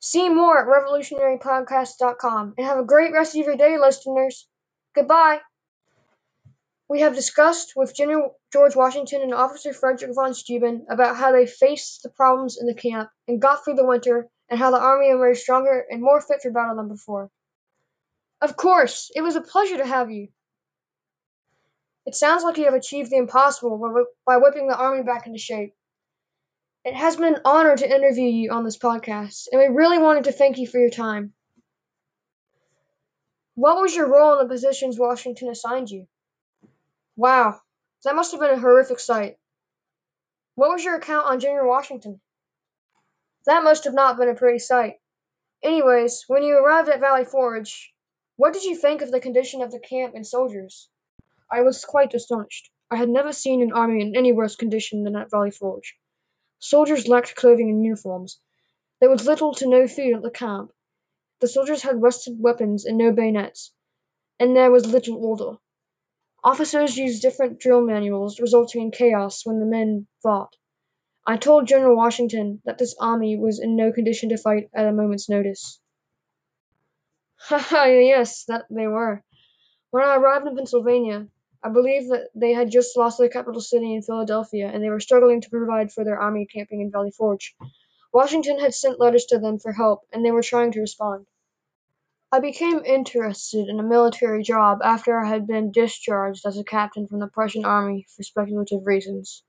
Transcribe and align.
See 0.00 0.28
more 0.30 0.58
at 0.58 0.66
revolutionarypodcast.com 0.66 2.54
and 2.56 2.66
have 2.66 2.78
a 2.78 2.84
great 2.84 3.12
rest 3.12 3.36
of 3.36 3.44
your 3.44 3.56
day, 3.56 3.78
listeners. 3.78 4.46
Goodbye. 4.94 5.40
We 6.88 7.02
have 7.02 7.14
discussed 7.14 7.74
with 7.76 7.94
General 7.94 8.34
George 8.52 8.74
Washington 8.74 9.22
and 9.22 9.32
Officer 9.32 9.72
Frederick 9.72 10.14
von 10.14 10.34
Steuben 10.34 10.86
about 10.90 11.16
how 11.16 11.32
they 11.32 11.46
faced 11.46 12.02
the 12.02 12.08
problems 12.08 12.58
in 12.60 12.66
the 12.66 12.74
camp 12.74 13.10
and 13.28 13.40
got 13.40 13.64
through 13.64 13.74
the 13.74 13.86
winter, 13.86 14.28
and 14.48 14.58
how 14.58 14.72
the 14.72 14.80
army 14.80 15.10
emerged 15.10 15.40
stronger 15.40 15.86
and 15.88 16.02
more 16.02 16.20
fit 16.20 16.42
for 16.42 16.50
battle 16.50 16.76
than 16.76 16.88
before. 16.88 17.30
Of 18.40 18.56
course, 18.56 19.10
it 19.14 19.20
was 19.20 19.36
a 19.36 19.40
pleasure 19.40 19.76
to 19.76 19.86
have 19.86 20.10
you. 20.10 20.28
It 22.06 22.14
sounds 22.16 22.42
like 22.42 22.56
you 22.56 22.64
have 22.64 22.74
achieved 22.74 23.10
the 23.10 23.18
impossible 23.18 23.78
by 24.26 24.38
whipping 24.38 24.66
the 24.66 24.76
army 24.76 25.04
back 25.04 25.26
into 25.26 25.38
shape. 25.38 25.74
It 26.82 26.94
has 26.94 27.16
been 27.16 27.34
an 27.34 27.42
honor 27.44 27.76
to 27.76 27.94
interview 27.94 28.24
you 28.24 28.52
on 28.52 28.64
this 28.64 28.78
podcast, 28.78 29.48
and 29.52 29.60
we 29.60 29.68
really 29.68 29.98
wanted 29.98 30.24
to 30.24 30.32
thank 30.32 30.56
you 30.56 30.66
for 30.66 30.78
your 30.78 30.88
time. 30.88 31.34
What 33.54 33.82
was 33.82 33.94
your 33.94 34.08
role 34.08 34.38
in 34.38 34.48
the 34.48 34.54
positions 34.54 34.98
Washington 34.98 35.50
assigned 35.50 35.90
you? 35.90 36.08
Wow, 37.16 37.60
that 38.04 38.16
must 38.16 38.30
have 38.30 38.40
been 38.40 38.54
a 38.54 38.58
horrific 38.58 38.98
sight. 38.98 39.36
What 40.54 40.70
was 40.70 40.82
your 40.82 40.94
account 40.96 41.26
on 41.26 41.40
General 41.40 41.68
Washington? 41.68 42.18
That 43.44 43.62
must 43.62 43.84
have 43.84 43.92
not 43.92 44.16
been 44.16 44.30
a 44.30 44.34
pretty 44.34 44.58
sight. 44.58 44.94
Anyways, 45.62 46.24
when 46.28 46.42
you 46.42 46.56
arrived 46.56 46.88
at 46.88 47.00
Valley 47.00 47.26
Forge, 47.26 47.92
what 48.36 48.54
did 48.54 48.64
you 48.64 48.74
think 48.74 49.02
of 49.02 49.10
the 49.10 49.20
condition 49.20 49.60
of 49.60 49.70
the 49.70 49.80
camp 49.80 50.14
and 50.14 50.26
soldiers? 50.26 50.88
I 51.52 51.60
was 51.60 51.84
quite 51.84 52.14
astonished. 52.14 52.70
I 52.90 52.96
had 52.96 53.10
never 53.10 53.34
seen 53.34 53.60
an 53.60 53.72
army 53.72 54.00
in 54.00 54.16
any 54.16 54.32
worse 54.32 54.56
condition 54.56 55.04
than 55.04 55.14
at 55.14 55.30
Valley 55.30 55.50
Forge. 55.50 55.94
Soldiers 56.60 57.08
lacked 57.08 57.34
clothing 57.34 57.70
and 57.70 57.82
uniforms. 57.82 58.38
There 59.00 59.08
was 59.08 59.26
little 59.26 59.54
to 59.54 59.66
no 59.66 59.88
food 59.88 60.14
at 60.14 60.22
the 60.22 60.30
camp. 60.30 60.72
The 61.40 61.48
soldiers 61.48 61.82
had 61.82 62.02
rusted 62.02 62.38
weapons 62.38 62.84
and 62.84 62.98
no 62.98 63.12
bayonets, 63.12 63.72
and 64.38 64.54
there 64.54 64.70
was 64.70 64.86
little 64.86 65.24
order. 65.24 65.58
Officers 66.44 66.98
used 66.98 67.22
different 67.22 67.60
drill 67.60 67.80
manuals, 67.80 68.40
resulting 68.40 68.82
in 68.82 68.90
chaos 68.90 69.46
when 69.46 69.58
the 69.58 69.64
men 69.64 70.06
fought. 70.22 70.54
I 71.26 71.38
told 71.38 71.66
General 71.66 71.96
Washington 71.96 72.60
that 72.66 72.76
this 72.76 72.94
army 73.00 73.38
was 73.38 73.58
in 73.58 73.74
no 73.74 73.90
condition 73.90 74.28
to 74.28 74.36
fight 74.36 74.68
at 74.74 74.86
a 74.86 74.92
moment's 74.92 75.28
notice. 75.28 75.80
Ha 77.48 77.58
ha, 77.58 77.84
yes, 77.84 78.44
that 78.44 78.66
they 78.68 78.86
were. 78.86 79.24
When 79.90 80.04
I 80.04 80.16
arrived 80.16 80.46
in 80.46 80.56
Pennsylvania, 80.56 81.28
I 81.62 81.68
believe 81.68 82.08
that 82.08 82.30
they 82.34 82.52
had 82.52 82.70
just 82.70 82.96
lost 82.96 83.18
their 83.18 83.28
capital 83.28 83.60
city 83.60 83.94
in 83.94 84.02
Philadelphia, 84.02 84.70
and 84.72 84.82
they 84.82 84.88
were 84.88 85.00
struggling 85.00 85.42
to 85.42 85.50
provide 85.50 85.92
for 85.92 86.04
their 86.04 86.18
army 86.18 86.46
camping 86.46 86.80
in 86.80 86.90
Valley 86.90 87.10
Forge. 87.10 87.54
Washington 88.12 88.58
had 88.58 88.74
sent 88.74 88.98
letters 88.98 89.26
to 89.26 89.38
them 89.38 89.58
for 89.58 89.72
help, 89.72 90.00
and 90.12 90.24
they 90.24 90.30
were 90.30 90.42
trying 90.42 90.72
to 90.72 90.80
respond. 90.80 91.26
I 92.32 92.40
became 92.40 92.84
interested 92.84 93.68
in 93.68 93.78
a 93.78 93.82
military 93.82 94.42
job 94.42 94.78
after 94.82 95.18
I 95.18 95.28
had 95.28 95.46
been 95.46 95.70
discharged 95.72 96.46
as 96.46 96.56
a 96.56 96.64
captain 96.64 97.06
from 97.06 97.18
the 97.18 97.26
Prussian 97.26 97.64
army 97.64 98.06
for 98.16 98.22
speculative 98.22 98.86
reasons, 98.86 99.42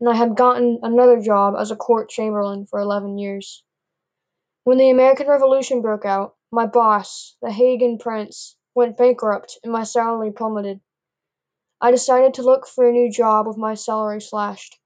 and 0.00 0.08
I 0.08 0.14
had 0.14 0.36
gotten 0.36 0.80
another 0.82 1.20
job 1.20 1.54
as 1.56 1.70
a 1.70 1.76
court 1.76 2.10
chamberlain 2.10 2.66
for 2.66 2.78
eleven 2.78 3.18
years. 3.18 3.64
When 4.64 4.78
the 4.78 4.90
American 4.90 5.28
Revolution 5.28 5.80
broke 5.80 6.04
out, 6.04 6.34
my 6.50 6.66
boss, 6.66 7.36
the 7.40 7.50
Hagen 7.50 7.98
Prince, 7.98 8.56
went 8.74 8.98
bankrupt 8.98 9.58
and 9.62 9.72
my 9.72 9.84
salary 9.84 10.32
plummeted. 10.32 10.80
I 11.80 11.92
decided 11.92 12.34
to 12.34 12.42
look 12.42 12.66
for 12.66 12.88
a 12.88 12.92
new 12.92 13.10
job 13.10 13.46
with 13.46 13.56
my 13.56 13.74
salary 13.74 14.20
slashed. 14.20 14.78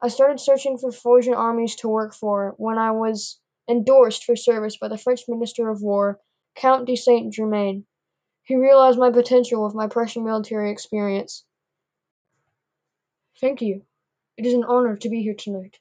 I 0.00 0.08
started 0.08 0.40
searching 0.40 0.76
for 0.76 0.90
foreign 0.90 1.34
armies 1.34 1.76
to 1.76 1.88
work 1.88 2.14
for 2.14 2.54
when 2.58 2.78
I 2.78 2.90
was 2.90 3.38
endorsed 3.68 4.24
for 4.24 4.34
service 4.34 4.76
by 4.76 4.88
the 4.88 4.98
French 4.98 5.22
Minister 5.28 5.68
of 5.68 5.82
War 5.82 6.20
Count 6.56 6.86
de 6.86 6.96
Saint 6.96 7.32
Germain. 7.32 7.86
He 8.42 8.56
realized 8.56 8.98
my 8.98 9.10
potential 9.12 9.64
with 9.64 9.74
my 9.74 9.86
Prussian 9.86 10.24
military 10.24 10.72
experience. 10.72 11.44
Thank 13.40 13.62
you. 13.62 13.82
It 14.36 14.44
is 14.44 14.54
an 14.54 14.64
honor 14.64 14.96
to 14.96 15.08
be 15.08 15.22
here 15.22 15.34
tonight. 15.34 15.78